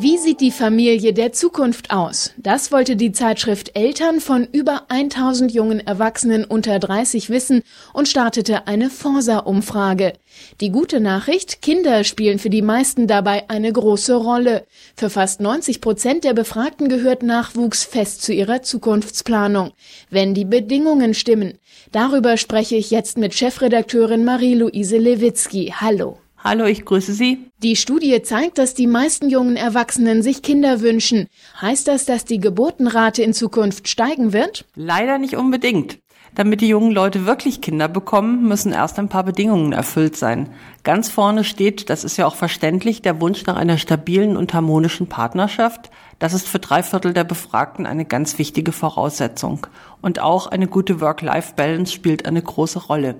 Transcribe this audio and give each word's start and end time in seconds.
Wie 0.00 0.16
sieht 0.16 0.40
die 0.40 0.52
Familie 0.52 1.12
der 1.12 1.32
Zukunft 1.32 1.90
aus? 1.90 2.30
Das 2.36 2.70
wollte 2.70 2.94
die 2.94 3.10
Zeitschrift 3.10 3.74
Eltern 3.74 4.20
von 4.20 4.46
über 4.52 4.82
1000 4.90 5.52
jungen 5.52 5.84
Erwachsenen 5.84 6.44
unter 6.44 6.78
30 6.78 7.30
wissen 7.30 7.64
und 7.92 8.06
startete 8.06 8.68
eine 8.68 8.90
Forsa-Umfrage. 8.90 10.12
Die 10.60 10.70
gute 10.70 11.00
Nachricht, 11.00 11.62
Kinder 11.62 12.04
spielen 12.04 12.38
für 12.38 12.48
die 12.48 12.62
meisten 12.62 13.08
dabei 13.08 13.50
eine 13.50 13.72
große 13.72 14.14
Rolle. 14.14 14.66
Für 14.94 15.10
fast 15.10 15.40
90 15.40 15.80
Prozent 15.80 16.22
der 16.22 16.34
Befragten 16.34 16.88
gehört 16.88 17.24
Nachwuchs 17.24 17.82
fest 17.82 18.22
zu 18.22 18.32
ihrer 18.32 18.62
Zukunftsplanung. 18.62 19.72
Wenn 20.10 20.32
die 20.32 20.44
Bedingungen 20.44 21.12
stimmen. 21.12 21.54
Darüber 21.90 22.36
spreche 22.36 22.76
ich 22.76 22.92
jetzt 22.92 23.18
mit 23.18 23.34
Chefredakteurin 23.34 24.24
Marie-Louise 24.24 24.96
Lewitzki. 24.96 25.74
Hallo. 25.76 26.18
Hallo, 26.42 26.66
ich 26.66 26.84
grüße 26.84 27.14
Sie. 27.14 27.50
Die 27.64 27.74
Studie 27.74 28.22
zeigt, 28.22 28.58
dass 28.58 28.74
die 28.74 28.86
meisten 28.86 29.28
jungen 29.28 29.56
Erwachsenen 29.56 30.22
sich 30.22 30.40
Kinder 30.40 30.80
wünschen. 30.80 31.26
Heißt 31.60 31.88
das, 31.88 32.04
dass 32.04 32.24
die 32.24 32.38
Geburtenrate 32.38 33.22
in 33.22 33.34
Zukunft 33.34 33.88
steigen 33.88 34.32
wird? 34.32 34.64
Leider 34.76 35.18
nicht 35.18 35.36
unbedingt. 35.36 35.98
Damit 36.36 36.60
die 36.60 36.68
jungen 36.68 36.92
Leute 36.92 37.26
wirklich 37.26 37.60
Kinder 37.60 37.88
bekommen, 37.88 38.46
müssen 38.46 38.72
erst 38.72 39.00
ein 39.00 39.08
paar 39.08 39.24
Bedingungen 39.24 39.72
erfüllt 39.72 40.16
sein. 40.16 40.50
Ganz 40.84 41.08
vorne 41.08 41.42
steht, 41.42 41.90
das 41.90 42.04
ist 42.04 42.16
ja 42.16 42.26
auch 42.26 42.36
verständlich, 42.36 43.02
der 43.02 43.20
Wunsch 43.20 43.44
nach 43.46 43.56
einer 43.56 43.76
stabilen 43.76 44.36
und 44.36 44.54
harmonischen 44.54 45.08
Partnerschaft. 45.08 45.90
Das 46.20 46.34
ist 46.34 46.46
für 46.46 46.60
drei 46.60 46.84
Viertel 46.84 47.14
der 47.14 47.24
Befragten 47.24 47.86
eine 47.86 48.04
ganz 48.04 48.38
wichtige 48.38 48.70
Voraussetzung. 48.70 49.66
Und 50.00 50.20
auch 50.20 50.46
eine 50.46 50.68
gute 50.68 51.00
Work-Life-Balance 51.00 51.92
spielt 51.92 52.26
eine 52.26 52.42
große 52.42 52.86
Rolle. 52.86 53.16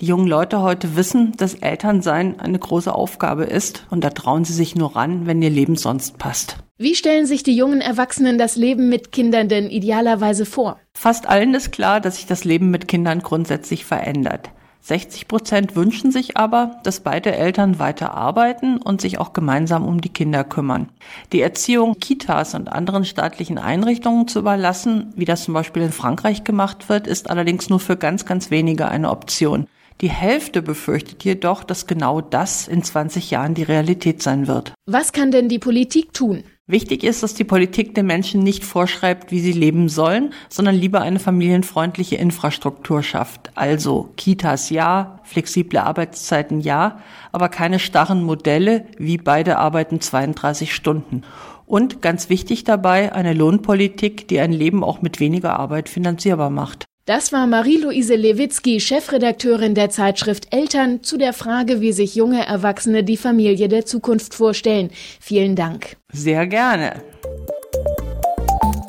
Die 0.00 0.06
jungen 0.06 0.26
Leute 0.26 0.62
heute 0.62 0.96
wissen, 0.96 1.32
dass 1.36 1.52
Elternsein 1.52 2.40
eine 2.40 2.58
große 2.58 2.94
Aufgabe 2.94 3.44
ist 3.44 3.86
und 3.90 4.02
da 4.02 4.08
trauen 4.08 4.46
sie 4.46 4.54
sich 4.54 4.74
nur 4.74 4.96
ran, 4.96 5.26
wenn 5.26 5.42
ihr 5.42 5.50
Leben 5.50 5.76
sonst 5.76 6.16
passt. 6.16 6.56
Wie 6.78 6.94
stellen 6.94 7.26
sich 7.26 7.42
die 7.42 7.54
jungen 7.54 7.82
Erwachsenen 7.82 8.38
das 8.38 8.56
Leben 8.56 8.88
mit 8.88 9.12
Kindern 9.12 9.50
denn 9.50 9.68
idealerweise 9.68 10.46
vor? 10.46 10.78
Fast 10.94 11.28
allen 11.28 11.52
ist 11.52 11.72
klar, 11.72 12.00
dass 12.00 12.16
sich 12.16 12.24
das 12.24 12.44
Leben 12.44 12.70
mit 12.70 12.88
Kindern 12.88 13.20
grundsätzlich 13.20 13.84
verändert. 13.84 14.48
60 14.80 15.28
Prozent 15.28 15.76
wünschen 15.76 16.10
sich 16.10 16.38
aber, 16.38 16.80
dass 16.82 17.00
beide 17.00 17.36
Eltern 17.36 17.78
weiter 17.78 18.14
arbeiten 18.14 18.78
und 18.78 19.02
sich 19.02 19.18
auch 19.18 19.34
gemeinsam 19.34 19.86
um 19.86 20.00
die 20.00 20.08
Kinder 20.08 20.44
kümmern. 20.44 20.88
Die 21.34 21.42
Erziehung 21.42 21.98
Kitas 22.00 22.54
und 22.54 22.72
anderen 22.72 23.04
staatlichen 23.04 23.58
Einrichtungen 23.58 24.26
zu 24.26 24.38
überlassen, 24.38 25.12
wie 25.14 25.26
das 25.26 25.44
zum 25.44 25.52
Beispiel 25.52 25.82
in 25.82 25.92
Frankreich 25.92 26.42
gemacht 26.42 26.88
wird, 26.88 27.06
ist 27.06 27.28
allerdings 27.28 27.68
nur 27.68 27.80
für 27.80 27.98
ganz, 27.98 28.24
ganz 28.24 28.50
wenige 28.50 28.88
eine 28.88 29.10
Option. 29.10 29.66
Die 30.00 30.10
Hälfte 30.10 30.62
befürchtet 30.62 31.24
jedoch, 31.24 31.62
dass 31.62 31.86
genau 31.86 32.22
das 32.22 32.68
in 32.68 32.82
20 32.82 33.30
Jahren 33.30 33.54
die 33.54 33.64
Realität 33.64 34.22
sein 34.22 34.46
wird. 34.46 34.72
Was 34.86 35.12
kann 35.12 35.30
denn 35.30 35.48
die 35.50 35.58
Politik 35.58 36.14
tun? 36.14 36.42
Wichtig 36.66 37.02
ist, 37.02 37.22
dass 37.22 37.34
die 37.34 37.44
Politik 37.44 37.96
den 37.96 38.06
Menschen 38.06 38.42
nicht 38.42 38.64
vorschreibt, 38.64 39.32
wie 39.32 39.40
sie 39.40 39.52
leben 39.52 39.88
sollen, 39.88 40.32
sondern 40.48 40.76
lieber 40.76 41.02
eine 41.02 41.18
familienfreundliche 41.18 42.16
Infrastruktur 42.16 43.02
schafft. 43.02 43.50
Also 43.56 44.10
Kitas 44.16 44.70
ja, 44.70 45.18
flexible 45.24 45.80
Arbeitszeiten 45.80 46.60
ja, 46.60 47.00
aber 47.32 47.48
keine 47.48 47.80
starren 47.80 48.22
Modelle 48.22 48.86
wie 48.98 49.18
beide 49.18 49.58
arbeiten 49.58 50.00
32 50.00 50.72
Stunden. 50.72 51.22
Und 51.66 52.02
ganz 52.02 52.28
wichtig 52.28 52.64
dabei, 52.64 53.12
eine 53.12 53.34
Lohnpolitik, 53.34 54.28
die 54.28 54.40
ein 54.40 54.52
Leben 54.52 54.82
auch 54.82 55.02
mit 55.02 55.20
weniger 55.20 55.58
Arbeit 55.58 55.88
finanzierbar 55.88 56.50
macht. 56.50 56.86
Das 57.10 57.32
war 57.32 57.48
Marie-Louise 57.48 58.14
Lewitzki, 58.14 58.78
Chefredakteurin 58.78 59.74
der 59.74 59.90
Zeitschrift 59.90 60.54
Eltern, 60.54 61.02
zu 61.02 61.18
der 61.18 61.32
Frage, 61.32 61.80
wie 61.80 61.90
sich 61.90 62.14
junge 62.14 62.46
Erwachsene 62.46 63.02
die 63.02 63.16
Familie 63.16 63.66
der 63.66 63.84
Zukunft 63.84 64.32
vorstellen. 64.32 64.90
Vielen 65.18 65.56
Dank. 65.56 65.96
Sehr 66.12 66.46
gerne. 66.46 67.02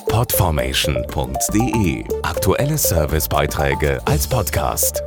Podformation.de 0.07 2.03
Aktuelle 2.21 2.77
Servicebeiträge 2.77 3.99
als 4.05 4.27
Podcast. 4.27 5.01